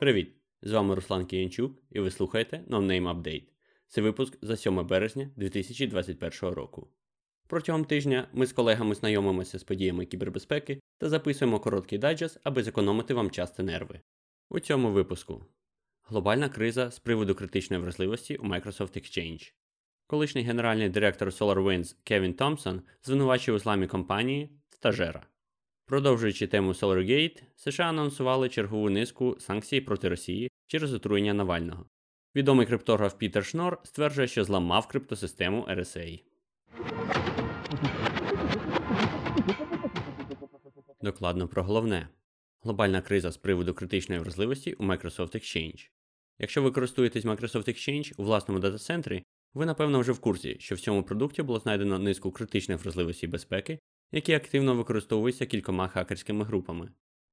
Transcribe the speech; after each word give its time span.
Привіт! 0.00 0.34
З 0.62 0.72
вами 0.72 0.94
Руслан 0.94 1.26
Киянчук 1.26 1.82
і 1.90 2.00
ви 2.00 2.10
слухаєте 2.10 2.64
NoName 2.68 3.02
Update. 3.02 3.44
Це 3.88 4.00
випуск 4.00 4.38
за 4.42 4.56
7 4.56 4.86
березня 4.86 5.30
2021 5.36 6.54
року. 6.54 6.88
Протягом 7.46 7.84
тижня 7.84 8.28
ми 8.32 8.46
з 8.46 8.52
колегами 8.52 8.94
знайомимося 8.94 9.58
з 9.58 9.62
подіями 9.62 10.06
кібербезпеки 10.06 10.80
та 10.98 11.08
записуємо 11.08 11.60
короткий 11.60 11.98
дайджест, 11.98 12.40
аби 12.44 12.62
зекономити 12.62 13.14
вам 13.14 13.30
час 13.30 13.50
та 13.50 13.62
нерви. 13.62 14.00
У 14.48 14.60
цьому 14.60 14.90
випуску 14.90 15.44
глобальна 16.04 16.48
криза 16.48 16.90
з 16.90 16.98
приводу 16.98 17.34
критичної 17.34 17.82
вразливості 17.82 18.36
у 18.36 18.44
Microsoft 18.44 18.98
Exchange. 18.98 19.52
Колишній 20.10 20.42
генеральний 20.42 20.88
директор 20.88 21.28
SolarWinds 21.28 21.96
Кевін 22.04 22.34
Томпсон 22.34 22.82
звинувачив 23.02 23.54
у 23.54 23.58
зламі 23.58 23.86
компанії 23.86 24.50
стажера. 24.70 25.26
Продовжуючи 25.86 26.46
тему 26.46 26.72
SolarGate, 26.72 27.42
США 27.56 27.84
анонсували 27.84 28.48
чергову 28.48 28.90
низку 28.90 29.36
санкцій 29.40 29.80
проти 29.80 30.08
Росії 30.08 30.50
через 30.66 30.94
отруєння 30.94 31.34
Навального. 31.34 31.86
Відомий 32.34 32.66
криптограф 32.66 33.14
Пітер 33.14 33.44
Шнор 33.44 33.78
стверджує, 33.84 34.28
що 34.28 34.44
зламав 34.44 34.86
криптосистему 34.86 35.66
RSA. 35.70 36.22
Докладно 41.02 41.48
про 41.48 41.62
головне. 41.62 42.08
Глобальна 42.62 43.02
криза 43.02 43.30
з 43.30 43.36
приводу 43.36 43.74
критичної 43.74 44.20
вразливості 44.20 44.72
у 44.72 44.84
Microsoft 44.84 45.36
Exchange. 45.36 45.88
Якщо 46.38 46.62
ви 46.62 46.70
користуєтесь 46.70 47.24
Microsoft 47.24 47.68
Exchange 47.68 48.12
у 48.16 48.22
власному 48.22 48.60
дата-центрі, 48.60 49.22
ви 49.54 49.66
напевно 49.66 50.00
вже 50.00 50.12
в 50.12 50.18
курсі, 50.18 50.56
що 50.60 50.74
в 50.74 50.80
цьому 50.80 51.02
продукті 51.02 51.42
було 51.42 51.58
знайдено 51.58 51.98
низку 51.98 52.32
критичних 52.32 52.82
вразливостей 52.82 53.28
безпеки, 53.28 53.78
які 54.12 54.32
активно 54.32 54.74
використовуються 54.74 55.46
кількома 55.46 55.88
хакерськими 55.88 56.44
групами. 56.44 56.88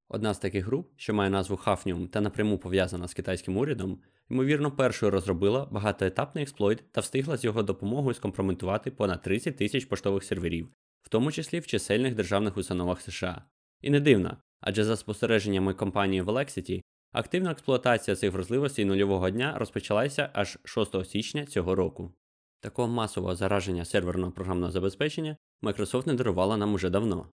Одна 0.09 0.33
з 0.33 0.39
таких 0.39 0.65
груп, 0.65 0.91
що 0.95 1.13
має 1.13 1.29
назву 1.29 1.55
Hafnium 1.55 2.07
та 2.07 2.21
напряму 2.21 2.57
пов'язана 2.57 3.07
з 3.07 3.13
китайським 3.13 3.57
урядом, 3.57 4.01
ймовірно, 4.29 4.71
першою 4.71 5.11
розробила 5.11 5.65
багатоетапний 5.65 6.43
експлойт 6.43 6.83
та 6.91 7.01
встигла 7.01 7.37
з 7.37 7.43
його 7.43 7.63
допомогою 7.63 8.13
скомпрометувати 8.13 8.91
понад 8.91 9.21
30 9.21 9.57
тисяч 9.57 9.85
поштових 9.85 10.23
серверів, 10.23 10.69
в 11.01 11.09
тому 11.09 11.31
числі 11.31 11.59
в 11.59 11.67
чисельних 11.67 12.15
державних 12.15 12.57
установах 12.57 13.01
США. 13.01 13.45
І 13.81 13.89
не 13.89 13.99
дивно, 13.99 14.37
адже 14.59 14.83
за 14.83 14.97
спостереженнями 14.97 15.73
компанії 15.73 16.21
Velexity, 16.21 16.81
активна 17.11 17.51
експлуатація 17.51 18.15
цих 18.15 18.33
вразливостей 18.33 18.85
нульового 18.85 19.29
дня 19.29 19.57
розпочалася 19.57 20.29
аж 20.33 20.57
6 20.63 21.05
січня 21.05 21.45
цього 21.45 21.75
року. 21.75 22.13
Такого 22.59 22.87
масового 22.87 23.35
зараження 23.35 23.85
серверного 23.85 24.31
програмного 24.31 24.71
забезпечення 24.71 25.37
Microsoft 25.61 26.07
не 26.07 26.13
дарувала 26.13 26.57
нам 26.57 26.73
уже 26.73 26.89
давно. 26.89 27.29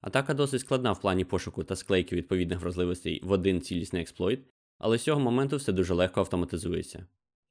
Атака 0.00 0.34
досить 0.34 0.60
складна 0.60 0.92
в 0.92 1.00
плані 1.00 1.24
пошуку 1.24 1.64
та 1.64 1.76
склейки 1.76 2.16
відповідних 2.16 2.60
вразливостей 2.60 3.20
в 3.24 3.32
один 3.32 3.60
цілісний 3.60 4.02
експлойт, 4.02 4.40
але 4.78 4.98
з 4.98 5.02
цього 5.02 5.20
моменту 5.20 5.56
все 5.56 5.72
дуже 5.72 5.94
легко 5.94 6.20
автоматизується. 6.20 7.06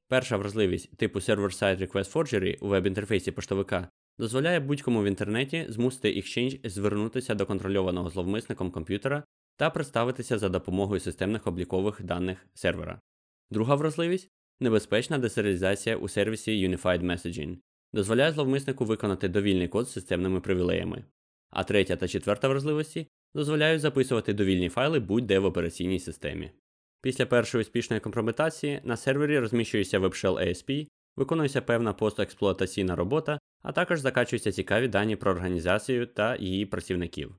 Перша 0.08 0.36
вразливість 0.36 0.96
типу 0.96 1.18
Server-Side 1.18 1.78
Request 1.78 2.12
Forgery 2.12 2.58
у 2.60 2.68
веб-інтерфейсі 2.68 3.30
поштовика 3.30 3.88
дозволяє 4.18 4.60
будь-кому 4.60 5.02
в 5.02 5.06
інтернеті 5.06 5.66
змусити 5.68 6.08
Exchange 6.08 6.68
звернутися 6.68 7.34
до 7.34 7.46
контрольованого 7.46 8.10
зловмисником 8.10 8.70
комп'ютера 8.70 9.24
та 9.56 9.70
представитися 9.70 10.38
за 10.38 10.48
допомогою 10.48 11.00
системних 11.00 11.46
облікових 11.46 12.02
даних 12.02 12.46
сервера. 12.54 13.00
Друга 13.50 13.74
вразливість 13.74 14.30
небезпечна 14.60 15.18
десеріалізація 15.18 15.96
у 15.96 16.08
сервісі 16.08 16.68
Unified 16.68 17.02
Messaging, 17.02 17.56
дозволяє 17.92 18.32
зловмиснику 18.32 18.84
виконати 18.84 19.28
довільний 19.28 19.68
код 19.68 19.88
з 19.88 19.92
системними 19.92 20.40
привілеями. 20.40 21.04
А 21.50 21.64
третя 21.64 21.96
та 21.96 22.08
четверта 22.08 22.48
вразливості 22.48 23.06
дозволяють 23.34 23.80
записувати 23.80 24.32
довільні 24.32 24.68
файли 24.68 25.00
будь-де 25.00 25.38
в 25.38 25.44
операційній 25.44 26.00
системі. 26.00 26.50
Після 27.02 27.26
першої 27.26 27.62
успішної 27.62 28.00
компрометації 28.00 28.80
на 28.84 28.96
сервері 28.96 29.38
розміщується 29.38 30.00
WebShell 30.00 30.48
ASP, 30.48 30.86
виконується 31.16 31.60
певна 31.60 31.92
постексплуатаційна 31.92 32.96
робота, 32.96 33.38
а 33.62 33.72
також 33.72 34.00
закачуються 34.00 34.52
цікаві 34.52 34.88
дані 34.88 35.16
про 35.16 35.30
організацію 35.30 36.06
та 36.06 36.36
її 36.36 36.66
працівників. 36.66 37.36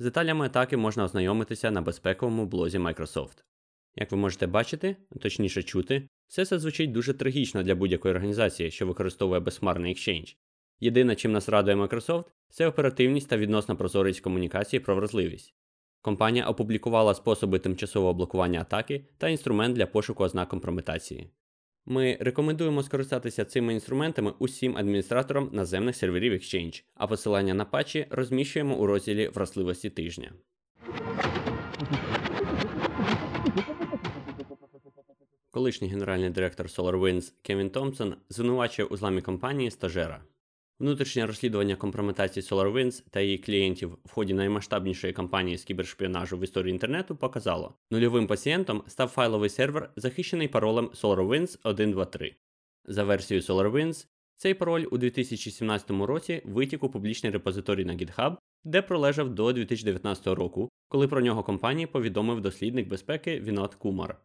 З 0.00 0.04
деталями 0.04 0.46
атаки 0.46 0.76
можна 0.76 1.04
ознайомитися 1.04 1.70
на 1.70 1.82
безпековому 1.82 2.46
блозі 2.46 2.78
Microsoft. 2.78 3.44
Як 3.96 4.12
ви 4.12 4.18
можете 4.18 4.46
бачити, 4.46 4.96
точніше 5.20 5.62
чути, 5.62 6.08
все 6.26 6.44
це 6.44 6.58
звучить 6.58 6.92
дуже 6.92 7.14
трагічно 7.14 7.62
для 7.62 7.74
будь-якої 7.74 8.14
організації, 8.14 8.70
що 8.70 8.86
використовує 8.86 9.40
безхмарний 9.40 9.94
Exchange. 9.94 10.36
Єдине, 10.80 11.16
чим 11.16 11.32
нас 11.32 11.48
радує 11.48 11.76
Microsoft, 11.76 12.24
це 12.50 12.66
оперативність 12.66 13.28
та 13.28 13.36
відносна 13.36 13.74
прозорість 13.74 14.20
комунікації 14.20 14.80
про 14.80 14.96
вразливість. 14.96 15.54
Компанія 16.02 16.46
опублікувала 16.46 17.14
способи 17.14 17.58
тимчасового 17.58 18.14
блокування 18.14 18.60
атаки 18.60 19.04
та 19.18 19.28
інструмент 19.28 19.76
для 19.76 19.86
пошуку 19.86 20.24
ознак 20.24 20.48
компрометації. 20.48 21.30
Ми 21.90 22.16
рекомендуємо 22.20 22.82
скористатися 22.82 23.44
цими 23.44 23.74
інструментами 23.74 24.32
усім 24.38 24.76
адміністраторам 24.76 25.50
наземних 25.52 25.96
серверів 25.96 26.32
Exchange, 26.32 26.82
а 26.94 27.06
посилання 27.06 27.54
на 27.54 27.64
патчі 27.64 28.06
розміщуємо 28.10 28.76
у 28.76 28.86
розділі 28.86 29.28
вразливості 29.28 29.90
тижня. 29.90 30.32
Колишній 35.50 35.88
генеральний 35.88 36.30
директор 36.30 36.66
SolarWinds 36.66 37.32
Кевін 37.42 37.70
Томпсон 37.70 38.14
звинувачує 38.28 38.88
у 38.88 38.96
зламі 38.96 39.22
компанії 39.22 39.70
стажера. 39.70 40.20
Внутрішнє 40.80 41.26
розслідування 41.26 41.76
компрометації 41.76 42.44
SolarWinds 42.44 43.04
та 43.10 43.20
її 43.20 43.38
клієнтів 43.38 43.98
в 44.04 44.10
ході 44.10 44.34
наймасштабнішої 44.34 45.12
кампанії 45.12 45.58
з 45.58 45.64
кібершпіонажу 45.64 46.38
в 46.38 46.44
історії 46.44 46.72
інтернету 46.72 47.16
показало, 47.16 47.74
нульовим 47.90 48.26
пацієнтом 48.26 48.82
став 48.86 49.08
файловий 49.08 49.50
сервер, 49.50 49.90
захищений 49.96 50.48
паролем 50.48 50.86
SolarWinds 50.86 51.46
123. 51.46 52.34
За 52.84 53.04
версією 53.04 53.42
SolarWinds, 53.42 54.06
цей 54.36 54.54
пароль 54.54 54.86
у 54.90 54.98
2017 54.98 55.90
році 55.90 56.42
витік 56.44 56.84
у 56.84 56.90
публічний 56.90 57.32
репозиторій 57.32 57.84
на 57.84 57.92
GitHub, 57.92 58.36
де 58.64 58.82
пролежав 58.82 59.30
до 59.30 59.52
2019 59.52 60.26
року, 60.26 60.68
коли 60.88 61.08
про 61.08 61.20
нього 61.20 61.42
компанії 61.42 61.86
повідомив 61.86 62.40
дослідник 62.40 62.88
безпеки 62.88 63.40
Вінод 63.40 63.74
Кумар. 63.74 64.16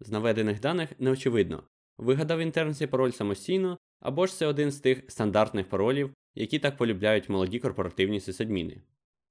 З 0.00 0.10
наведених 0.10 0.60
даних 0.60 1.00
неочевидно, 1.00 1.62
вигадав 1.98 2.38
інтерн 2.40 2.74
пароль 2.90 3.10
самостійно, 3.10 3.78
або 4.00 4.26
ж 4.26 4.34
це 4.34 4.46
один 4.46 4.70
з 4.70 4.80
тих 4.80 5.04
стандартних 5.08 5.68
паролів, 5.68 6.10
які 6.34 6.58
так 6.58 6.76
полюбляють 6.76 7.28
молоді 7.28 7.58
корпоративні 7.58 8.20
сисадміни. 8.20 8.82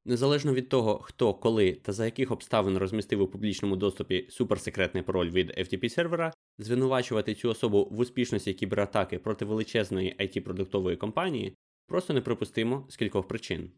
Незалежно 0.05 0.53
від 0.53 0.69
того, 0.69 0.99
хто, 0.99 1.33
коли 1.33 1.73
та 1.73 1.91
за 1.91 2.05
яких 2.05 2.31
обставин 2.31 2.77
розмістив 2.77 3.21
у 3.21 3.27
публічному 3.27 3.75
доступі 3.75 4.27
суперсекретний 4.29 5.03
пароль 5.03 5.29
від 5.29 5.49
FTP 5.49 5.89
сервера, 5.89 6.33
звинувачувати 6.57 7.35
цю 7.35 7.49
особу 7.49 7.87
в 7.91 7.99
успішності 7.99 8.53
кібератаки 8.53 9.19
проти 9.19 9.45
величезної 9.45 10.15
it 10.19 10.39
продуктової 10.39 10.97
компанії 10.97 11.55
просто 11.87 12.13
неприпустимо 12.13 12.85
з 12.89 12.95
кількох 12.95 13.27
причин. 13.27 13.71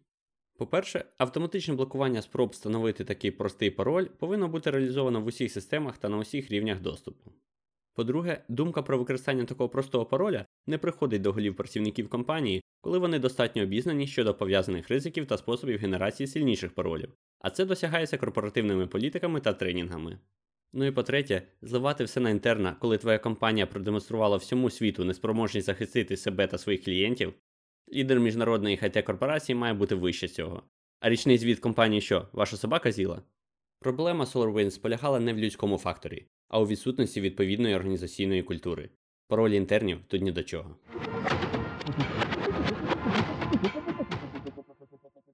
По-перше, 0.57 1.05
автоматичне 1.17 1.73
блокування 1.73 2.21
спроб 2.21 2.49
встановити 2.49 3.03
такий 3.03 3.31
простий 3.31 3.71
пароль 3.71 4.05
повинно 4.05 4.47
бути 4.47 4.71
реалізовано 4.71 5.21
в 5.21 5.25
усіх 5.25 5.51
системах 5.51 5.97
та 5.97 6.09
на 6.09 6.17
усіх 6.17 6.51
рівнях 6.51 6.81
доступу. 6.81 7.31
По-друге, 7.95 8.43
думка 8.49 8.81
про 8.81 8.97
використання 8.97 9.45
такого 9.45 9.69
простого 9.69 10.05
пароля 10.05 10.45
не 10.67 10.77
приходить 10.77 11.21
до 11.21 11.31
голів 11.31 11.55
працівників 11.55 12.09
компанії, 12.09 12.61
коли 12.81 12.97
вони 12.97 13.19
достатньо 13.19 13.63
обізнані 13.63 14.07
щодо 14.07 14.33
пов'язаних 14.33 14.89
ризиків 14.89 15.27
та 15.27 15.37
способів 15.37 15.79
генерації 15.79 16.27
сильніших 16.27 16.75
паролів, 16.75 17.13
а 17.39 17.49
це 17.49 17.65
досягається 17.65 18.17
корпоративними 18.17 18.87
політиками 18.87 19.39
та 19.39 19.53
тренінгами. 19.53 20.19
Ну 20.73 20.85
і 20.85 20.91
по-третє, 20.91 21.41
зливати 21.61 22.03
все 22.03 22.19
на 22.19 22.29
інтерна, 22.29 22.75
коли 22.79 22.97
твоя 22.97 23.19
компанія 23.19 23.67
продемонструвала 23.67 24.37
всьому 24.37 24.69
світу 24.69 25.05
неспроможність 25.05 25.65
захистити 25.65 26.17
себе 26.17 26.47
та 26.47 26.57
своїх 26.57 26.83
клієнтів, 26.83 27.33
лідер 27.93 28.19
міжнародної 28.19 28.77
хай 28.77 29.03
корпорації 29.03 29.55
має 29.55 29.73
бути 29.73 29.95
вище 29.95 30.27
цього. 30.27 30.63
А 30.99 31.09
річний 31.09 31.37
звіт 31.37 31.59
компанії 31.59 32.01
що, 32.01 32.27
ваша 32.33 32.57
собака 32.57 32.91
з'їла? 32.91 33.21
Проблема 33.79 34.25
SolarWinds 34.25 34.81
полягала 34.81 35.19
не 35.19 35.33
в 35.33 35.37
людському 35.37 35.77
факторі, 35.77 36.25
а 36.47 36.59
у 36.59 36.67
відсутності 36.67 37.21
відповідної 37.21 37.75
організаційної 37.75 38.43
культури. 38.43 38.89
Паролі 39.27 39.55
інтернів 39.55 39.99
тут 40.07 40.21
ні 40.21 40.31
до 40.31 40.43
чого. 40.43 40.75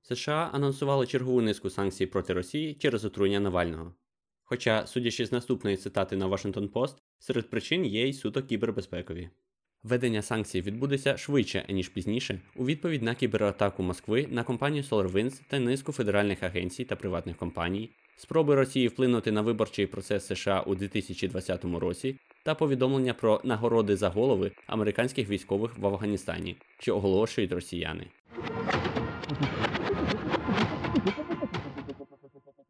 США 0.02 0.50
анонсували 0.54 1.08
чергову 1.08 1.42
низку 1.42 1.70
санкцій 1.70 2.06
проти 2.06 2.34
Росії 2.34 2.74
через 2.74 3.06
отруєння 3.06 3.40
Навального. 3.40 3.94
Хоча, 4.44 4.88
судячи 4.88 5.26
з 5.26 5.32
наступної 5.32 5.78
цитати 5.78 6.16
на 6.16 6.28
Washington 6.28 6.70
Post, 6.70 6.96
серед 7.20 7.50
причин 7.50 7.86
є 7.86 8.08
й 8.08 8.14
суто 8.14 8.44
кібербезпекові. 8.44 9.30
Введення 9.84 10.22
санкцій 10.22 10.62
відбудеться 10.62 11.18
швидше, 11.18 11.66
ніж 11.70 11.90
пізніше, 11.90 12.40
у 12.56 12.66
відповідь 12.66 13.04
на 13.04 13.16
кібератаку 13.16 13.84
Москви 13.84 14.28
на 14.30 14.44
компанію 14.44 14.84
SolarWinds 14.84 15.42
та 15.48 15.60
низку 15.60 15.92
федеральних 15.92 16.44
агенцій 16.44 16.86
та 16.86 16.96
приватних 16.96 17.38
компаній, 17.38 17.90
спроби 18.18 18.56
Росії 18.56 18.88
вплинути 18.88 19.32
на 19.32 19.42
виборчий 19.42 19.88
процес 19.88 20.26
США 20.26 20.62
у 20.62 20.76
2020 20.76 21.66
році 21.66 22.16
та 22.44 22.56
повідомлення 22.56 23.14
про 23.14 23.42
нагороди 23.44 23.96
за 23.96 24.10
голови 24.10 24.52
американських 24.68 25.30
військових 25.30 25.78
в 25.78 25.88
Афганістані, 25.88 26.56
що 26.80 26.98
оголошують 26.98 27.52
росіяни. 27.52 28.08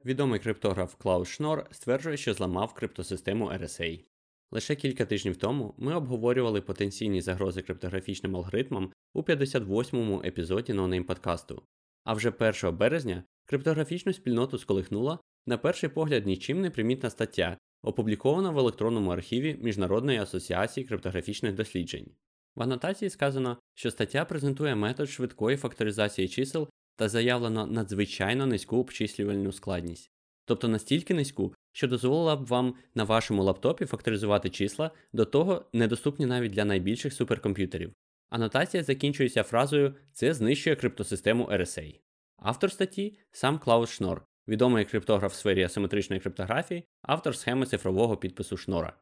Відомий 0.05 0.39
криптограф 0.39 0.95
Клаус 0.95 1.29
Шнор 1.29 1.65
стверджує, 1.71 2.17
що 2.17 2.33
зламав 2.33 2.73
криптосистему 2.73 3.45
RSA. 3.45 4.03
Лише 4.51 4.75
кілька 4.75 5.05
тижнів 5.05 5.37
тому 5.37 5.75
ми 5.77 5.95
обговорювали 5.95 6.61
потенційні 6.61 7.21
загрози 7.21 7.61
криптографічним 7.61 8.35
алгоритмам 8.35 8.91
у 9.13 9.21
58-му 9.21 10.21
епізоді 10.25 10.73
NoName 10.73 11.03
подкасту. 11.03 11.61
А 12.03 12.13
вже 12.13 12.33
1 12.39 12.77
березня 12.77 13.23
криптографічну 13.45 14.13
спільноту 14.13 14.57
сколихнула, 14.57 15.19
на 15.45 15.57
перший 15.57 15.89
погляд, 15.89 16.25
нічим 16.25 16.61
не 16.61 16.69
примітна 16.69 17.09
стаття, 17.09 17.57
опублікована 17.83 18.49
в 18.51 18.57
електронному 18.57 19.11
архіві 19.11 19.57
Міжнародної 19.61 20.19
асоціації 20.19 20.85
криптографічних 20.85 21.55
досліджень. 21.55 22.11
В 22.55 22.61
анотації 22.61 23.09
сказано, 23.09 23.57
що 23.73 23.91
стаття 23.91 24.25
презентує 24.25 24.75
метод 24.75 25.09
швидкої 25.09 25.57
факторизації 25.57 26.27
чисел 26.27 26.69
та 26.95 27.09
заявлено 27.09 27.67
надзвичайно 27.67 28.45
низьку 28.45 28.77
обчислювальну 28.77 29.51
складність, 29.51 30.11
тобто 30.45 30.67
настільки 30.67 31.13
низьку, 31.13 31.53
що 31.71 31.87
дозволила 31.87 32.35
б 32.35 32.45
вам 32.45 32.75
на 32.95 33.03
вашому 33.03 33.44
лаптопі 33.44 33.85
факторизувати 33.85 34.49
числа, 34.49 34.91
до 35.13 35.25
того 35.25 35.65
недоступні 35.73 36.25
навіть 36.25 36.51
для 36.51 36.65
найбільших 36.65 37.13
суперкомп'ютерів. 37.13 37.94
Анотація 38.29 38.83
закінчується 38.83 39.44
фразою 39.44 39.95
Це 40.13 40.33
знищує 40.33 40.75
криптосистему 40.75 41.45
RSA. 41.45 41.99
Автор 42.37 42.71
статті 42.71 43.19
сам 43.31 43.59
Клаус 43.59 43.89
Шнор, 43.89 44.25
відомий 44.47 44.85
криптограф 44.85 45.33
в 45.33 45.35
сфері 45.35 45.63
асиметричної 45.63 46.19
криптографії, 46.19 46.83
автор 47.01 47.35
схеми 47.35 47.65
цифрового 47.65 48.17
підпису 48.17 48.57
Шнора. 48.57 48.93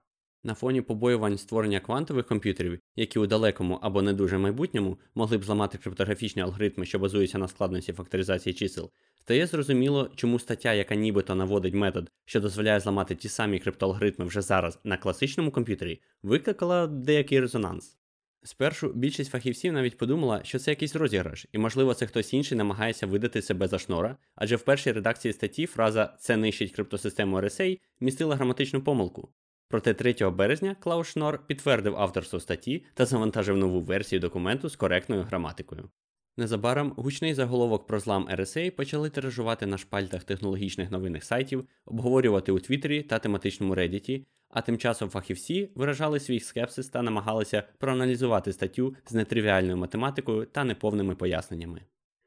На 0.44 0.53
фоні 0.53 0.81
побоювань 0.81 1.38
створення 1.38 1.80
квантових 1.80 2.25
комп'ютерів, 2.25 2.80
які 2.95 3.19
у 3.19 3.27
далекому 3.27 3.80
або 3.81 4.01
не 4.01 4.13
дуже 4.13 4.38
майбутньому 4.38 4.97
могли 5.15 5.38
б 5.38 5.44
зламати 5.44 5.77
криптографічні 5.77 6.41
алгоритми, 6.41 6.86
що 6.86 7.00
базуються 7.00 7.38
на 7.38 7.47
складності 7.47 7.94
факторизації 7.94 8.53
чисел, 8.53 8.91
стає 9.21 9.47
зрозуміло, 9.47 10.09
чому 10.15 10.39
стаття, 10.39 10.74
яка 10.74 10.95
нібито 10.95 11.36
наводить 11.36 11.74
метод, 11.74 12.12
що 12.25 12.39
дозволяє 12.39 12.80
зламати 12.80 13.15
ті 13.15 13.30
самі 13.30 13.59
криптоалгоритми 13.59 14.25
вже 14.25 14.42
зараз 14.42 14.80
на 14.83 14.97
класичному 14.97 15.51
комп'ютері, 15.51 16.01
викликала 16.24 16.88
деякий 16.88 17.39
резонанс. 17.39 17.99
Спершу 18.44 18.94
більшість 18.94 19.31
фахівців 19.31 19.74
навіть 19.74 19.97
подумала, 19.97 20.41
що 20.44 20.59
це 20.59 20.71
якийсь 20.71 20.95
розіграш, 20.95 21.47
і, 21.51 21.57
можливо, 21.57 21.94
це 21.94 22.06
хтось 22.06 22.33
інший 22.33 22.57
намагається 22.57 23.07
видати 23.07 23.41
себе 23.41 23.68
за 23.68 23.80
шнора, 23.80 24.18
адже 24.36 24.56
в 24.56 24.62
першій 24.62 24.91
редакції 24.91 25.33
статті 25.33 25.65
фраза 25.65 26.15
Це 26.19 26.38
нищить 26.38 26.71
криптосистему 26.71 27.38
RSA 27.38 27.80
містила 28.00 28.36
граматичну 28.36 28.81
помилку. 28.81 29.30
Проте 29.68 29.94
3 29.94 30.30
березня 30.30 30.75
Клаус 30.80 31.07
Шнор 31.07 31.47
підтвердив 31.47 31.95
авторство 31.95 32.39
статті 32.39 32.86
та 32.94 33.06
завантажив 33.06 33.57
нову 33.57 33.81
версію 33.81 34.19
документу 34.19 34.69
з 34.69 34.75
коректною 34.75 35.24
граматикою. 35.24 35.89
Незабаром 36.38 36.94
гучний 36.97 37.33
заголовок 37.33 37.88
про 37.88 38.00
злам 38.00 38.27
RSA 38.27 38.69
почали 38.69 39.09
тиражувати 39.09 39.65
на 39.65 39.77
шпальтах 39.77 40.24
технологічних 40.24 40.92
новинних 40.92 41.24
сайтів, 41.24 41.68
обговорювати 41.85 42.51
у 42.51 42.59
Твіттері 42.59 43.03
та 43.03 43.19
тематичному 43.19 43.75
Reddit, 43.75 44.25
а 44.50 44.62
тим 44.62 44.78
часом 44.78 45.10
фахівці 45.10 45.69
виражали 45.75 46.19
свій 46.19 46.40
скепсис 46.40 46.90
та 46.90 47.01
намагалися 47.01 47.63
проаналізувати 47.78 48.54
статтю 48.54 48.96
з 49.07 49.13
нетривіальною 49.13 49.78
математикою 49.78 50.46
та 50.46 50.63
неповними 50.63 51.16
поясненнями. 51.16 51.81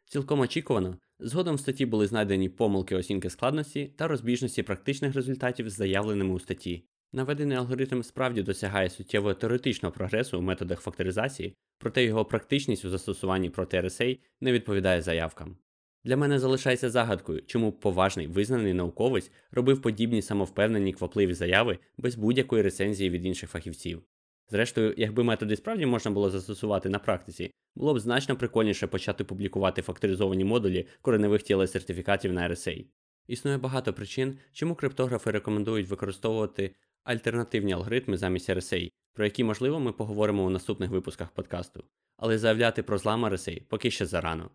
Цілком 0.04 0.40
очікувано, 0.40 0.96
згодом 1.18 1.56
в 1.56 1.60
статті 1.60 1.86
були 1.86 2.06
знайдені 2.06 2.48
помилки 2.48 2.96
оцінки 2.96 3.30
складності 3.30 3.92
та 3.96 4.08
розбіжності 4.08 4.62
практичних 4.62 5.14
результатів 5.14 5.70
з 5.70 5.76
заявленими 5.76 6.34
у 6.34 6.38
статті. 6.38 6.84
Наведений 7.12 7.58
алгоритм 7.58 8.02
справді 8.02 8.42
досягає 8.42 8.90
суттєвого 8.90 9.34
теоретичного 9.34 9.94
прогресу 9.94 10.38
у 10.38 10.42
методах 10.42 10.80
факторизації, 10.80 11.54
проте 11.78 12.04
його 12.04 12.24
практичність 12.24 12.84
у 12.84 12.90
застосуванні 12.90 13.50
проти 13.50 13.80
RSA 13.80 14.18
не 14.40 14.52
відповідає 14.52 15.02
заявкам. 15.02 15.56
Для 16.04 16.16
мене 16.16 16.38
залишається 16.38 16.90
загадкою, 16.90 17.42
чому 17.46 17.72
поважний 17.72 18.26
визнаний 18.26 18.72
науковець 18.72 19.30
робив 19.50 19.82
подібні 19.82 20.22
самовпевнені 20.22 20.92
квапливі 20.92 21.34
заяви 21.34 21.78
без 21.98 22.14
будь-якої 22.14 22.62
рецензії 22.62 23.10
від 23.10 23.26
інших 23.26 23.50
фахівців. 23.50 24.02
Зрештою, 24.48 24.94
якби 24.96 25.24
методи 25.24 25.56
справді 25.56 25.86
можна 25.86 26.10
було 26.10 26.30
застосувати 26.30 26.88
на 26.88 26.98
практиці, 26.98 27.50
було 27.74 27.94
б 27.94 28.00
значно 28.00 28.36
прикольніше 28.36 28.86
почати 28.86 29.24
публікувати 29.24 29.82
факторизовані 29.82 30.44
модулі 30.44 30.86
кореневих 31.02 31.42
тілесертифікатів 31.42 32.32
на 32.32 32.48
RSA. 32.48 32.86
Існує 33.26 33.58
багато 33.58 33.92
причин, 33.92 34.38
чому 34.52 34.74
криптографи 34.74 35.30
рекомендують 35.30 35.88
використовувати 35.88 36.74
альтернативні 37.04 37.72
алгоритми 37.72 38.16
замість 38.16 38.50
RSA, 38.50 38.90
про 39.14 39.24
які, 39.24 39.44
можливо, 39.44 39.80
ми 39.80 39.92
поговоримо 39.92 40.44
у 40.44 40.50
наступних 40.50 40.90
випусках 40.90 41.30
подкасту, 41.30 41.84
але 42.16 42.38
заявляти 42.38 42.82
про 42.82 42.98
злам 42.98 43.26
RSA 43.26 43.62
поки 43.68 43.90
ще 43.90 44.06
зарано. 44.06 44.50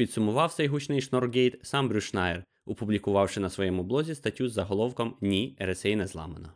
Підсумував 0.00 0.52
цей 0.52 0.66
гучний 0.66 1.00
шноргейт 1.00 1.60
сам 1.62 1.88
Брюшнайер, 1.88 2.44
опублікувавши 2.66 3.40
на 3.40 3.50
своєму 3.50 3.82
блозі 3.82 4.14
статтю 4.14 4.48
з 4.48 4.52
заголовком 4.52 5.16
Ні, 5.20 5.56
RSA 5.60 5.96
не 5.96 6.06
зламано. 6.06 6.52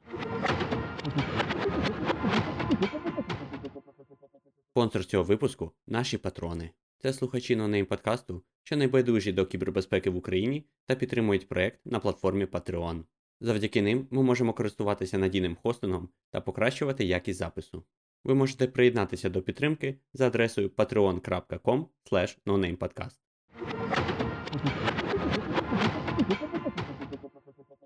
Спонсор 4.70 5.04
цього 5.04 5.24
випуску 5.24 5.72
наші 5.86 6.18
патрони. 6.18 6.70
Це 6.98 7.12
слухачі 7.12 7.56
нонейм 7.56 7.86
подкасту, 7.86 8.42
що 8.62 8.76
найбайдужі 8.76 9.32
до 9.32 9.46
кібербезпеки 9.46 10.10
в 10.10 10.16
Україні 10.16 10.64
та 10.86 10.94
підтримують 10.94 11.48
проект 11.48 11.80
на 11.84 12.00
платформі 12.00 12.44
Patreon. 12.44 13.02
Завдяки 13.40 13.82
ним 13.82 14.06
ми 14.10 14.22
можемо 14.22 14.52
користуватися 14.52 15.18
надійним 15.18 15.56
хостингом 15.62 16.08
та 16.30 16.40
покращувати 16.40 17.04
якість 17.04 17.38
запису. 17.38 17.84
Ви 18.24 18.34
можете 18.34 18.66
приєднатися 18.66 19.28
до 19.28 19.42
підтримки 19.42 19.98
за 20.12 20.26
адресою 20.26 20.68
patreon.com. 20.68 21.86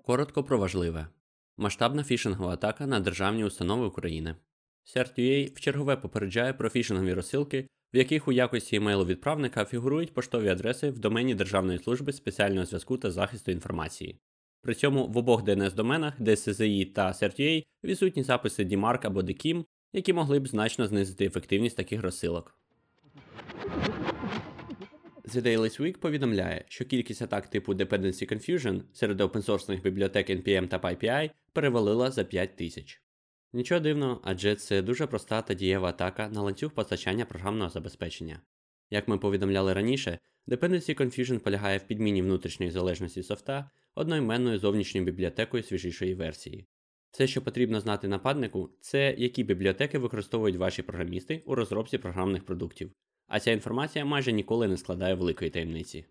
Коротко 0.05 0.43
про 0.43 0.57
важливе. 0.57 1.07
Масштабна 1.57 2.03
фішингова 2.03 2.53
атака 2.53 2.87
на 2.87 2.99
державні 2.99 3.43
установи 3.43 3.85
України. 3.85 4.35
CERT.ua 4.85 5.55
в 5.55 5.59
чергове 5.59 5.95
попереджає 5.95 6.53
про 6.53 6.69
фішингові 6.69 7.13
розсилки, 7.13 7.67
в 7.93 7.97
яких 7.97 8.27
у 8.27 8.31
якості 8.31 8.79
емейлу-відправника 8.79 9.65
фігурують 9.65 10.13
поштові 10.13 10.49
адреси 10.49 10.89
в 10.89 10.99
домені 10.99 11.35
Державної 11.35 11.79
служби 11.79 12.13
спеціального 12.13 12.65
зв'язку 12.65 12.97
та 12.97 13.11
захисту 13.11 13.51
інформації. 13.51 14.19
При 14.61 14.75
цьому 14.75 15.07
в 15.07 15.17
обох 15.17 15.43
DNS-доменах 15.43 16.21
DSSI 16.21 16.93
та 16.93 17.07
CERT.ua 17.07 17.63
відсутні 17.83 18.23
записи 18.23 18.65
DMARC 18.65 19.07
або 19.07 19.21
DKIM, 19.21 19.65
які 19.93 20.13
могли 20.13 20.39
б 20.39 20.47
значно 20.47 20.87
знизити 20.87 21.25
ефективність 21.25 21.77
таких 21.77 22.01
розсилок. 22.01 22.59
The 25.29 25.41
Daily 25.41 25.81
Week 25.81 25.97
повідомляє, 25.97 26.65
що 26.67 26.85
кількість 26.85 27.21
атак 27.21 27.47
типу 27.47 27.73
Dependency 27.73 28.33
Confusion 28.33 28.81
серед 28.93 29.21
опенсорсних 29.21 29.81
бібліотек 29.81 30.29
NPM 30.29 30.67
та 30.67 30.77
PyPI 30.77 31.31
перевалила 31.53 32.11
за 32.11 32.23
5 32.23 32.55
тисяч. 32.55 33.01
Нічого 33.53 33.79
дивного, 33.79 34.21
адже 34.23 34.55
це 34.55 34.81
дуже 34.81 35.07
проста 35.07 35.41
та 35.41 35.53
дієва 35.53 35.89
атака 35.89 36.29
на 36.29 36.41
ланцюг 36.41 36.71
постачання 36.71 37.25
програмного 37.25 37.69
забезпечення. 37.69 38.41
Як 38.89 39.07
ми 39.07 39.17
повідомляли 39.17 39.73
раніше, 39.73 40.19
Dependency 40.47 41.01
Confusion 41.01 41.39
полягає 41.39 41.77
в 41.77 41.83
підміні 41.87 42.21
внутрішньої 42.21 42.71
залежності 42.71 43.23
софта 43.23 43.69
одноіменною 43.95 44.59
зовнішньою 44.59 45.05
бібліотекою 45.05 45.63
свіжішої 45.63 46.15
версії. 46.15 46.67
Все, 47.11 47.27
що 47.27 47.41
потрібно 47.41 47.79
знати 47.79 48.07
нападнику, 48.07 48.69
це 48.81 49.15
які 49.17 49.43
бібліотеки 49.43 49.97
використовують 49.97 50.55
ваші 50.55 50.81
програмісти 50.81 51.43
у 51.45 51.55
розробці 51.55 51.97
програмних 51.97 52.45
продуктів, 52.45 52.91
а 53.29 53.39
ця 53.39 53.51
інформація 53.51 54.05
майже 54.05 54.31
ніколи 54.31 54.67
не 54.67 54.77
складає 54.77 55.13
великої 55.13 55.51
таємниці. 55.51 56.05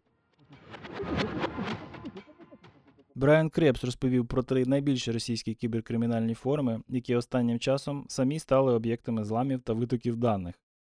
Брайан 3.15 3.51
Крепс 3.51 3.85
розповів 3.85 4.27
про 4.27 4.43
три 4.43 4.65
найбільші 4.65 5.13
російські 5.13 5.55
кіберкримінальні 5.55 6.35
форуми, 6.35 6.81
які 6.89 7.15
останнім 7.15 7.59
часом 7.59 8.05
самі 8.09 8.39
стали 8.39 8.73
об'єктами 8.73 9.25
зламів 9.25 9.61
та 9.61 9.73
витоків 9.73 10.17
даних. 10.17 10.55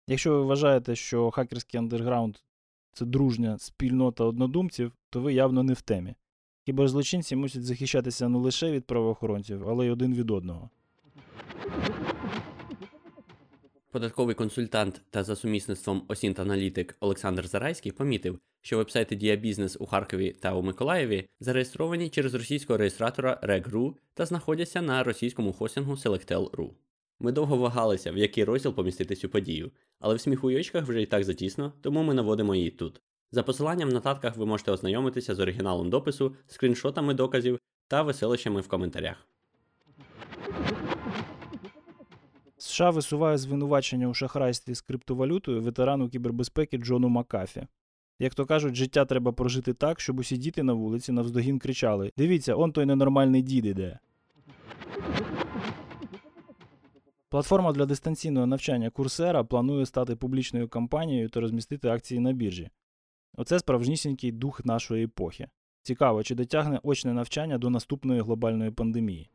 Якщо 0.07 0.31
ви 0.31 0.41
вважаєте, 0.41 0.95
що 0.95 1.31
хакерський 1.31 1.77
андерграунд 1.77 2.37
це 2.93 3.05
дружня 3.05 3.57
спільнота 3.57 4.23
однодумців, 4.23 4.91
то 5.09 5.21
ви 5.21 5.33
явно 5.33 5.63
не 5.63 5.73
в 5.73 5.81
темі. 5.81 6.15
Кіберзлочинці 6.65 7.35
мусять 7.35 7.63
захищатися 7.63 8.29
не 8.29 8.37
лише 8.37 8.71
від 8.71 8.85
правоохоронців, 8.85 9.69
але 9.69 9.85
й 9.85 9.89
один 9.89 10.13
від 10.13 10.31
одного. 10.31 10.69
Податковий 13.91 14.35
консультант 14.35 15.01
та 15.09 15.23
за 15.23 15.35
сумісництвом 15.35 16.05
осінт-аналітик 16.07 16.95
Олександр 16.99 17.47
Зарайський 17.47 17.91
помітив, 17.91 18.39
що 18.61 18.77
вебсайти 18.77 19.15
ДіяБізнес 19.15 19.77
у 19.79 19.85
Харкові 19.85 20.35
та 20.39 20.53
у 20.53 20.61
Миколаєві 20.61 21.27
зареєстровані 21.39 22.09
через 22.09 22.33
російського 22.33 22.77
реєстратора 22.77 23.39
Reg.ru 23.43 23.93
та 24.13 24.25
знаходяться 24.25 24.81
на 24.81 25.03
російському 25.03 25.53
хостингу 25.53 25.93
Selectel.ru. 25.93 26.69
Ми 27.19 27.31
довго 27.31 27.57
вагалися, 27.57 28.11
в 28.11 28.17
який 28.17 28.43
розділ 28.43 28.73
помістити 28.73 29.15
цю 29.15 29.29
подію, 29.29 29.71
але 29.99 30.15
в 30.15 30.21
сміхуйочках 30.21 30.87
вже 30.87 31.01
і 31.01 31.05
так 31.05 31.23
затісно, 31.23 31.73
тому 31.81 32.03
ми 32.03 32.13
наводимо 32.13 32.55
її 32.55 32.71
тут. 32.71 33.01
За 33.31 33.43
посиланням 33.43 33.89
в 33.89 33.93
нотатках 33.93 34.37
ви 34.37 34.45
можете 34.45 34.71
ознайомитися 34.71 35.35
з 35.35 35.39
оригіналом 35.39 35.89
допису, 35.89 36.35
скріншотами 36.47 37.13
доказів 37.13 37.59
та 37.87 38.01
веселищами 38.01 38.61
в 38.61 38.67
коментарях. 38.67 39.27
США 42.61 42.89
висуває 42.89 43.37
звинувачення 43.37 44.07
у 44.07 44.13
шахрайстві 44.13 44.75
з 44.75 44.81
криптовалютою 44.81 45.61
ветерану 45.61 46.09
кібербезпеки 46.09 46.77
Джону 46.77 47.09
Макафі. 47.09 47.67
Як 48.19 48.35
то 48.35 48.45
кажуть, 48.45 48.75
життя 48.75 49.05
треба 49.05 49.31
прожити 49.31 49.73
так, 49.73 49.99
щоб 49.99 50.19
усі 50.19 50.37
діти 50.37 50.63
на 50.63 50.73
вулиці 50.73 51.11
навздогін 51.11 51.59
кричали: 51.59 52.11
Дивіться, 52.17 52.55
он 52.55 52.71
той 52.71 52.85
ненормальний 52.85 53.41
дід 53.41 53.65
іде. 53.65 53.99
Платформа 57.29 57.71
для 57.71 57.85
дистанційного 57.85 58.45
навчання 58.45 58.89
Курсера 58.89 59.43
планує 59.43 59.85
стати 59.85 60.15
публічною 60.15 60.67
компанією 60.67 61.29
та 61.29 61.39
розмістити 61.39 61.87
акції 61.89 62.19
на 62.19 62.33
біржі. 62.33 62.69
Оце 63.37 63.59
справжнісінький 63.59 64.31
дух 64.31 64.65
нашої 64.65 65.05
епохи. 65.05 65.47
Цікаво, 65.81 66.23
чи 66.23 66.35
дотягне 66.35 66.79
очне 66.83 67.13
навчання 67.13 67.57
до 67.57 67.69
наступної 67.69 68.21
глобальної 68.21 68.71
пандемії. 68.71 69.29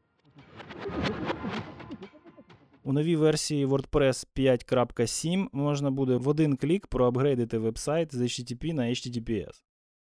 У 2.86 2.92
новій 2.92 3.16
версії 3.16 3.66
WordPress 3.66 4.26
5.7 4.36 5.48
можна 5.52 5.90
буде 5.90 6.16
в 6.16 6.28
один 6.28 6.56
клік 6.56 6.86
проапгрейдити 6.86 7.58
вебсайт 7.58 8.14
з 8.14 8.20
HTTP 8.20 8.72
на 8.72 8.82
HTTPS. 8.82 9.62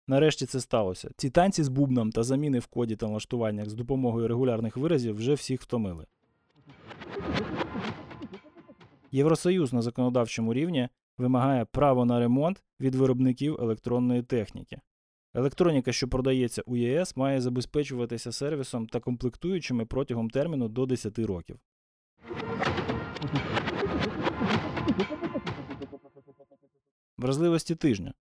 Нарешті 0.08 0.46
це 0.46 0.60
сталося. 0.60 1.10
Ці 1.18 1.30
танці 1.30 1.64
з 1.64 1.70
бубном 1.70 2.12
та 2.12 2.24
заміни 2.24 2.60
в 2.60 2.68
коді 2.68 2.96
та 2.96 3.08
налаштуваннях 3.08 3.70
з 3.70 3.74
допомогою 3.74 4.28
регулярних 4.28 4.78
виразів 4.78 5.16
вже 5.16 5.34
всіх 5.34 5.62
втомили. 5.62 6.06
Євросоюз 9.12 9.74
на 9.74 9.82
законодавчому 9.82 10.54
рівні 10.54 10.90
вимагає 11.18 11.66
право 11.66 12.06
на 12.06 12.20
ремонт 12.20 12.64
від 12.80 12.96
виробників 12.96 13.58
електронної 13.62 14.24
техніки. 14.24 14.80
Електроніка, 15.34 15.92
що 15.92 16.08
продається 16.08 16.62
у 16.66 16.78
ЄС, 16.78 17.18
має 17.18 17.42
забезпечуватися 17.42 18.32
сервісом 18.32 18.88
та 18.88 19.00
комплектуючими 19.00 19.86
протягом 19.86 20.30
терміну 20.30 20.68
до 20.68 20.86
10 20.86 21.20
років. 21.20 21.60
Вразливості 27.18 27.76
тижня. 27.76 28.14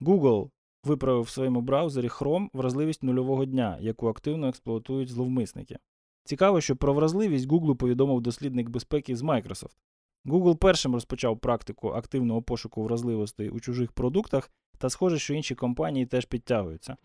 Google 0.00 0.50
виправив 0.84 1.22
в 1.22 1.28
своєму 1.28 1.60
браузері 1.60 2.08
Chrome 2.08 2.48
вразливість 2.52 3.02
нульового 3.02 3.44
дня, 3.44 3.78
яку 3.80 4.08
активно 4.08 4.48
експлуатують 4.48 5.08
зловмисники. 5.08 5.78
Цікаво, 6.24 6.60
що 6.60 6.76
про 6.76 6.94
вразливість 6.94 7.48
Google 7.48 7.74
повідомив 7.74 8.20
дослідник 8.20 8.68
безпеки 8.68 9.16
з 9.16 9.22
Microsoft. 9.22 9.76
Google 10.24 10.56
першим 10.56 10.94
розпочав 10.94 11.38
практику 11.38 11.88
активного 11.88 12.42
пошуку 12.42 12.82
вразливостей 12.82 13.50
у 13.50 13.60
чужих 13.60 13.92
продуктах, 13.92 14.50
та 14.78 14.90
схоже, 14.90 15.18
що 15.18 15.34
інші 15.34 15.54
компанії 15.54 16.06
теж 16.06 16.24
підтягуються. 16.24 16.96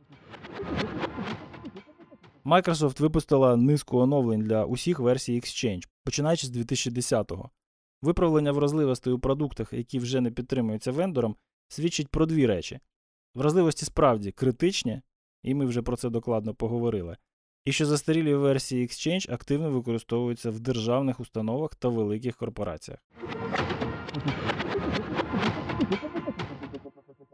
Microsoft 2.50 3.02
випустила 3.02 3.56
низку 3.56 3.98
оновлень 3.98 4.42
для 4.42 4.66
усіх 4.66 5.00
версій 5.00 5.36
Exchange, 5.36 5.88
починаючи 6.04 6.48
з 6.48 6.58
2010-го. 6.58 7.50
Виправлення 8.02 8.52
вразливостей 8.52 9.14
у 9.14 9.20
продуктах, 9.20 9.74
які 9.74 10.00
вже 10.00 10.22
не 10.22 10.32
підтримуються 10.32 10.92
вендором, 10.92 11.36
свідчить 11.68 12.08
про 12.08 12.26
дві 12.26 12.46
речі. 12.46 12.80
Вразливості 13.36 13.86
справді 13.86 14.32
критичні, 14.32 15.02
і 15.44 15.54
ми 15.54 15.66
вже 15.66 15.82
про 15.82 15.98
це 15.98 16.10
докладно 16.10 16.56
поговорили, 16.56 17.18
і 17.66 17.72
що 17.72 17.86
застарілі 17.86 18.36
версії 18.36 18.88
Exchange 18.88 19.34
активно 19.34 19.72
використовуються 19.72 20.52
в 20.52 20.60
державних 20.60 21.20
установах 21.20 21.76
та 21.76 21.90
великих 21.90 22.36
корпораціях. 22.36 23.00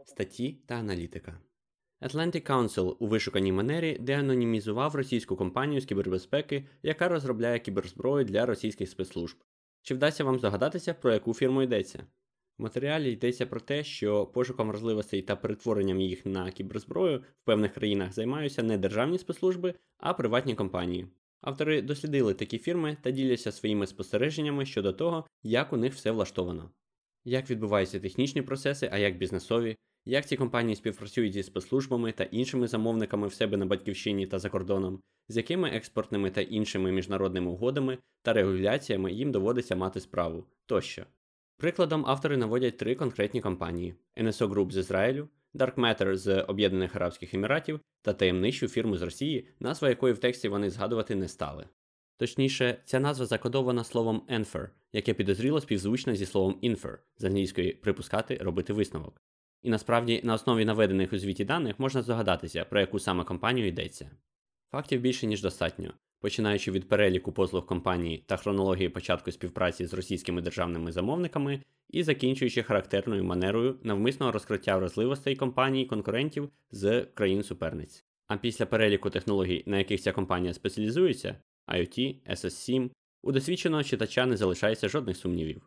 Статті 0.04 0.58
та 0.66 0.74
аналітика. 0.74 1.40
Atlantic 2.02 2.50
Council 2.50 2.96
у 2.98 3.06
вишуканій 3.06 3.52
манері 3.52 3.98
деанонімізував 4.00 4.94
російську 4.94 5.36
компанію 5.36 5.80
з 5.80 5.84
кібербезпеки, 5.84 6.66
яка 6.82 7.08
розробляє 7.08 7.58
кіберзброю 7.58 8.24
для 8.24 8.46
російських 8.46 8.88
спецслужб. 8.88 9.36
Чи 9.82 9.94
вдасться 9.94 10.24
вам 10.24 10.38
здогадатися, 10.38 10.94
про 10.94 11.12
яку 11.12 11.34
фірму 11.34 11.62
йдеться? 11.62 12.06
В 12.58 12.62
матеріалі 12.62 13.12
йдеться 13.12 13.46
про 13.46 13.60
те, 13.60 13.84
що 13.84 14.26
пошуком 14.26 14.68
вразливостей 14.68 15.22
та 15.22 15.36
перетворенням 15.36 16.00
їх 16.00 16.26
на 16.26 16.50
кіберзброю 16.50 17.18
в 17.18 17.44
певних 17.44 17.72
країнах 17.72 18.12
займаються 18.12 18.62
не 18.62 18.78
державні 18.78 19.18
спецслужби, 19.18 19.74
а 19.98 20.14
приватні 20.14 20.54
компанії. 20.54 21.06
Автори 21.40 21.82
дослідили 21.82 22.34
такі 22.34 22.58
фірми 22.58 22.96
та 23.02 23.10
діляться 23.10 23.52
своїми 23.52 23.86
спостереженнями 23.86 24.66
щодо 24.66 24.92
того, 24.92 25.26
як 25.42 25.72
у 25.72 25.76
них 25.76 25.94
все 25.94 26.10
влаштовано. 26.10 26.70
Як 27.24 27.50
відбуваються 27.50 28.00
технічні 28.00 28.42
процеси, 28.42 28.88
а 28.92 28.98
як 28.98 29.18
бізнесові, 29.18 29.76
як 30.06 30.26
ці 30.26 30.36
компанії 30.36 30.76
співпрацюють 30.76 31.32
зі 31.32 31.42
спецслужбами 31.42 32.12
та 32.12 32.24
іншими 32.24 32.66
замовниками 32.66 33.26
в 33.26 33.34
себе 33.34 33.56
на 33.56 33.66
батьківщині 33.66 34.26
та 34.26 34.38
за 34.38 34.48
кордоном, 34.48 35.00
з 35.28 35.36
якими 35.36 35.68
експортними 35.68 36.30
та 36.30 36.40
іншими 36.40 36.92
міжнародними 36.92 37.50
угодами 37.50 37.98
та 38.22 38.32
регуляціями 38.32 39.12
їм 39.12 39.32
доводиться 39.32 39.76
мати 39.76 40.00
справу 40.00 40.44
тощо. 40.66 41.04
Прикладом 41.56 42.06
автори 42.06 42.36
наводять 42.36 42.76
три 42.76 42.94
конкретні 42.94 43.40
компанії: 43.40 43.94
NSO 44.16 44.48
Group 44.48 44.70
з 44.70 44.76
Ізраїлю, 44.76 45.28
Dark 45.54 45.74
Matter 45.74 46.16
з 46.16 46.42
Об'єднаних 46.42 46.96
Арабських 46.96 47.34
Еміратів 47.34 47.80
та 48.02 48.12
таємничу 48.12 48.68
фірму 48.68 48.96
з 48.96 49.02
Росії, 49.02 49.48
назва 49.60 49.88
якої 49.88 50.14
в 50.14 50.18
тексті 50.18 50.48
вони 50.48 50.70
згадувати 50.70 51.14
не 51.14 51.28
стали. 51.28 51.66
Точніше, 52.18 52.78
ця 52.84 53.00
назва 53.00 53.26
закодована 53.26 53.84
словом 53.84 54.22
Enfer, 54.30 54.68
яке 54.92 55.14
підозріло 55.14 55.60
співзвучне 55.60 56.16
зі 56.16 56.26
словом 56.26 56.60
infer, 56.62 56.98
з 57.18 57.24
англійської 57.24 57.72
припускати, 57.72 58.36
робити 58.36 58.72
висновок. 58.72 59.20
І 59.62 59.70
насправді 59.70 60.20
на 60.24 60.34
основі 60.34 60.64
наведених 60.64 61.12
у 61.12 61.18
звіті 61.18 61.44
даних 61.44 61.78
можна 61.78 62.02
здогадатися, 62.02 62.64
про 62.64 62.80
яку 62.80 62.98
саме 62.98 63.24
компанію 63.24 63.66
йдеться. 63.66 64.10
Фактів 64.70 65.00
більше, 65.00 65.26
ніж 65.26 65.42
достатньо. 65.42 65.92
Починаючи 66.20 66.70
від 66.70 66.88
переліку 66.88 67.32
послуг 67.32 67.66
компанії 67.66 68.24
та 68.26 68.36
хронології 68.36 68.88
початку 68.88 69.32
співпраці 69.32 69.86
з 69.86 69.94
російськими 69.94 70.42
державними 70.42 70.92
замовниками 70.92 71.62
і 71.90 72.02
закінчуючи 72.02 72.62
характерною 72.62 73.24
манерою 73.24 73.78
навмисного 73.82 74.32
розкриття 74.32 74.76
вразливостей 74.76 75.36
компаній 75.36 75.86
конкурентів 75.86 76.50
з 76.70 77.02
країн-суперниць. 77.14 78.04
А 78.26 78.36
після 78.36 78.66
переліку 78.66 79.10
технологій, 79.10 79.62
на 79.66 79.78
яких 79.78 80.00
ця 80.00 80.12
компанія 80.12 80.54
спеціалізується, 80.54 81.36
IoT, 81.68 82.16
SS7, 82.30 82.90
у 83.22 83.32
досвідченого 83.32 83.82
читача 83.82 84.26
не 84.26 84.36
залишається 84.36 84.88
жодних 84.88 85.16
сумнівів. 85.16 85.62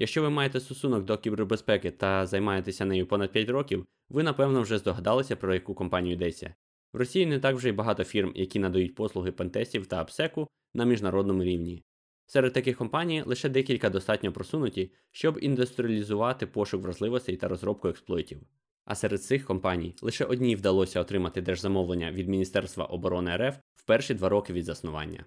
Якщо 0.00 0.22
ви 0.22 0.30
маєте 0.30 0.60
стосунок 0.60 1.04
до 1.04 1.18
кібербезпеки 1.18 1.90
та 1.90 2.26
займаєтеся 2.26 2.84
нею 2.84 3.06
понад 3.06 3.32
5 3.32 3.48
років, 3.48 3.86
ви 4.08 4.22
напевно 4.22 4.62
вже 4.62 4.78
здогадалися, 4.78 5.36
про 5.36 5.54
яку 5.54 5.74
компанію 5.74 6.14
йдеться. 6.14 6.54
В 6.92 6.96
Росії 6.96 7.26
не 7.26 7.38
так 7.38 7.56
вже 7.56 7.68
й 7.68 7.72
багато 7.72 8.04
фірм, 8.04 8.32
які 8.34 8.58
надають 8.58 8.94
послуги 8.94 9.32
пентестів 9.32 9.86
та 9.86 10.00
апсеку 10.00 10.48
на 10.74 10.84
міжнародному 10.84 11.44
рівні. 11.44 11.84
Серед 12.26 12.52
таких 12.52 12.76
компаній 12.76 13.22
лише 13.26 13.48
декілька 13.48 13.90
достатньо 13.90 14.32
просунуті, 14.32 14.92
щоб 15.10 15.38
індустріалізувати 15.40 16.46
пошук 16.46 16.82
вразливостей 16.82 17.36
та 17.36 17.48
розробку 17.48 17.88
експлойтів. 17.88 18.40
А 18.84 18.94
серед 18.94 19.22
цих 19.22 19.44
компаній 19.44 19.94
лише 20.02 20.24
одній 20.24 20.56
вдалося 20.56 21.00
отримати 21.00 21.40
держзамовлення 21.40 22.12
від 22.12 22.28
Міністерства 22.28 22.84
оборони 22.84 23.36
РФ 23.36 23.56
в 23.74 23.82
перші 23.86 24.14
два 24.14 24.28
роки 24.28 24.52
від 24.52 24.64
заснування. 24.64 25.24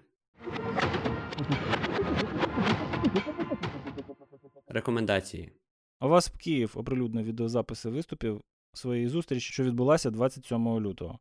Рекомендації 4.72 5.52
ОВАСП 6.00 6.36
Київ 6.36 6.72
оприлюднив 6.74 7.24
відеозаписи 7.24 7.90
виступів 7.90 8.40
своєї 8.74 9.08
зустрічі, 9.08 9.52
що 9.52 9.64
відбулася 9.64 10.10
27 10.10 10.80
лютого. 10.80 11.18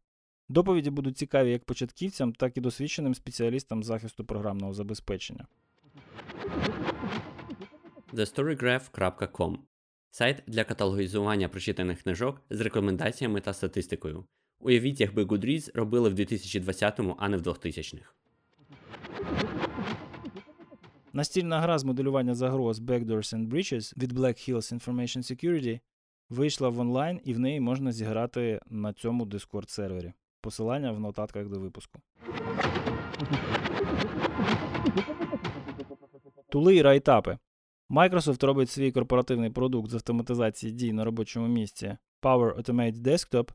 Доповіді 0.49 0.89
будуть 0.89 1.17
цікаві 1.17 1.51
як 1.51 1.65
початківцям, 1.65 2.33
так 2.33 2.57
і 2.57 2.61
досвідченим 2.61 3.15
спеціалістам 3.15 3.83
захисту 3.83 4.25
програмного 4.25 4.73
забезпечення. 4.73 5.47
TheStorygraph.com 8.13 9.57
сайт 10.11 10.43
для 10.47 10.63
каталогізування 10.63 11.49
прочитаних 11.49 12.01
книжок 12.01 12.41
з 12.49 12.61
рекомендаціями 12.61 13.41
та 13.41 13.53
статистикою. 13.53 14.25
Уявіть, 14.59 15.01
якби 15.01 15.23
Goodreads 15.23 15.71
робили 15.73 16.09
в 16.09 16.13
2020-му, 16.13 17.15
а 17.19 17.29
не 17.29 17.37
в 17.37 17.41
2000-х. 17.41 18.13
Настільна 21.13 21.59
гра 21.59 21.79
з 21.79 21.83
моделювання 21.83 22.35
загроз 22.35 22.79
Backdoors 22.79 23.35
and 23.35 23.47
Breaches 23.47 23.97
від 23.97 24.13
Black 24.13 24.49
Hills 24.49 24.79
Information 24.79 25.17
Security 25.17 25.79
вийшла 26.29 26.69
в 26.69 26.79
онлайн 26.79 27.21
і 27.23 27.33
в 27.33 27.39
неї 27.39 27.59
можна 27.59 27.91
зіграти 27.91 28.59
на 28.69 28.93
цьому 28.93 29.25
Discord 29.25 29.69
сервері. 29.69 30.13
Посилання 30.41 30.91
в 30.91 30.99
нотатках 30.99 31.47
до 31.47 31.59
випуску. 31.59 31.99
Тули 36.49 36.75
і 36.75 36.81
райтапи. 36.81 37.37
Microsoft 37.89 38.45
робить 38.45 38.69
свій 38.69 38.91
корпоративний 38.91 39.49
продукт 39.49 39.91
з 39.91 39.93
автоматизації 39.93 40.71
дій 40.71 40.93
на 40.93 41.05
робочому 41.05 41.47
місці 41.47 41.97
Power 42.21 42.61
Automate 42.61 43.01
Desktop 43.01 43.51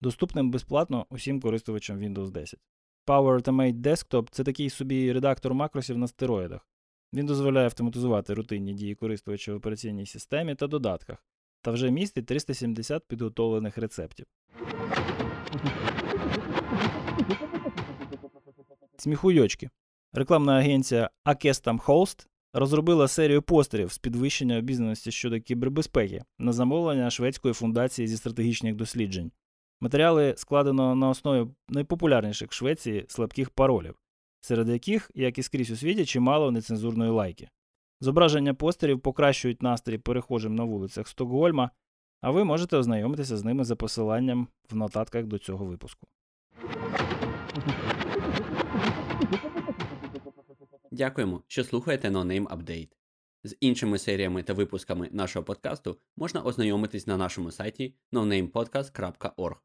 доступним 0.00 0.50
безплатно 0.50 1.06
усім 1.10 1.40
користувачам 1.40 1.98
Windows 1.98 2.30
10. 2.30 2.60
Power 3.06 3.42
Automate 3.42 3.80
Desktop 3.80 4.28
це 4.30 4.44
такий 4.44 4.70
собі 4.70 5.12
редактор 5.12 5.54
макросів 5.54 5.98
на 5.98 6.08
стероїдах. 6.08 6.66
Він 7.12 7.26
дозволяє 7.26 7.64
автоматизувати 7.64 8.34
рутинні 8.34 8.74
дії 8.74 8.94
користувача 8.94 9.52
в 9.52 9.56
операційній 9.56 10.06
системі 10.06 10.54
та 10.54 10.66
додатках, 10.66 11.24
та 11.62 11.70
вже 11.70 11.90
містить 11.90 12.26
370 12.26 13.08
підготовлених 13.08 13.78
рецептів. 13.78 14.26
Сміхуйочки. 18.96 19.70
Рекламна 20.12 20.52
агенція 20.52 21.10
Акестам 21.24 21.78
Холст 21.78 22.28
розробила 22.52 23.08
серію 23.08 23.42
постерів 23.42 23.92
з 23.92 23.98
підвищення 23.98 24.58
обізнаності 24.58 25.10
щодо 25.10 25.40
кібербезпеки 25.40 26.22
на 26.38 26.52
замовлення 26.52 27.10
шведської 27.10 27.54
фундації 27.54 28.08
зі 28.08 28.16
стратегічних 28.16 28.74
досліджень. 28.74 29.32
Матеріали 29.80 30.34
складено 30.36 30.94
на 30.94 31.08
основі 31.08 31.50
найпопулярніших 31.68 32.50
в 32.50 32.54
Швеції 32.54 33.04
слабких 33.08 33.50
паролів, 33.50 33.94
серед 34.40 34.68
яких, 34.68 35.10
як 35.14 35.38
і 35.38 35.42
скрізь 35.42 35.70
у 35.70 35.76
світі, 35.76 36.04
чимало 36.04 36.50
нецензурної 36.50 37.10
лайки. 37.10 37.48
Зображення 38.00 38.54
постерів 38.54 39.00
покращують 39.00 39.62
настрій 39.62 39.98
перехожим 39.98 40.54
на 40.54 40.64
вулицях 40.64 41.08
Стокгольма, 41.08 41.70
а 42.20 42.30
ви 42.30 42.44
можете 42.44 42.76
ознайомитися 42.76 43.36
з 43.36 43.44
ними 43.44 43.64
за 43.64 43.76
посиланням 43.76 44.48
в 44.70 44.76
нотатках 44.76 45.24
до 45.24 45.38
цього 45.38 45.64
випуску. 45.64 46.06
Дякуємо, 50.90 51.42
що 51.46 51.64
слухаєте 51.64 52.08
No 52.08 52.26
Name 52.26 52.46
Update. 52.46 52.88
З 53.44 53.56
іншими 53.60 53.98
серіями 53.98 54.42
та 54.42 54.52
випусками 54.52 55.08
нашого 55.12 55.44
подкасту 55.44 55.98
можна 56.16 56.42
ознайомитись 56.42 57.06
на 57.06 57.16
нашому 57.16 57.50
сайті 57.50 57.94
nonamepodcast.org. 58.12 59.56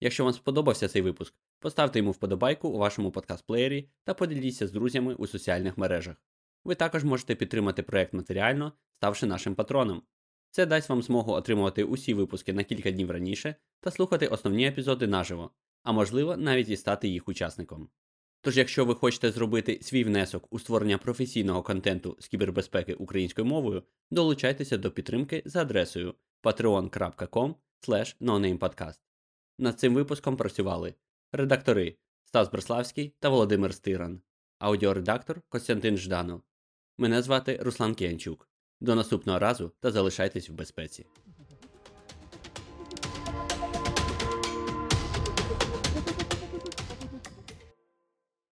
Якщо 0.00 0.24
вам 0.24 0.32
сподобався 0.32 0.88
цей 0.88 1.02
випуск, 1.02 1.34
поставте 1.58 1.98
йому 1.98 2.10
вподобайку 2.10 2.68
у 2.68 2.78
вашому 2.78 3.10
подкаст-плеєрі 3.10 3.88
та 4.04 4.14
поділіться 4.14 4.66
з 4.66 4.72
друзями 4.72 5.14
у 5.14 5.26
соціальних 5.26 5.78
мережах. 5.78 6.16
Ви 6.64 6.74
також 6.74 7.04
можете 7.04 7.34
підтримати 7.34 7.82
проект 7.82 8.12
матеріально, 8.12 8.72
ставши 8.96 9.26
нашим 9.26 9.54
патроном. 9.54 10.02
Це 10.50 10.66
дасть 10.66 10.88
вам 10.88 11.02
змогу 11.02 11.32
отримувати 11.32 11.84
усі 11.84 12.14
випуски 12.14 12.52
на 12.52 12.64
кілька 12.64 12.90
днів 12.90 13.10
раніше 13.10 13.54
та 13.80 13.90
слухати 13.90 14.26
основні 14.26 14.66
епізоди 14.66 15.06
наживо, 15.06 15.50
а 15.82 15.92
можливо 15.92 16.36
навіть 16.36 16.68
і 16.68 16.76
стати 16.76 17.08
їх 17.08 17.28
учасником. 17.28 17.88
Тож, 18.40 18.56
якщо 18.56 18.84
ви 18.84 18.94
хочете 18.94 19.30
зробити 19.30 19.78
свій 19.82 20.04
внесок 20.04 20.46
у 20.50 20.58
створення 20.58 20.98
професійного 20.98 21.62
контенту 21.62 22.16
з 22.20 22.28
кібербезпеки 22.28 22.94
українською 22.94 23.46
мовою, 23.46 23.82
долучайтеся 24.10 24.78
до 24.78 24.90
підтримки 24.90 25.42
за 25.44 25.62
адресою 25.62 26.14
patreon.com. 26.42 27.54
Над 29.60 29.80
цим 29.80 29.94
випуском 29.94 30.36
працювали 30.36 30.94
редактори 31.32 31.96
Стас 32.24 32.50
Бреславський 32.50 33.14
та 33.18 33.28
Володимир 33.28 33.74
Стиран, 33.74 34.20
аудіоредактор 34.58 35.42
Костянтин 35.48 35.96
Жданов. 35.96 36.42
Мене 36.98 37.22
звати 37.22 37.58
Руслан 37.62 37.94
Кіянчук. 37.94 38.48
До 38.80 38.94
наступного 38.94 39.38
разу 39.38 39.72
та 39.80 39.90
залишайтесь 39.90 40.50
в 40.50 40.52
безпеці. 40.52 41.06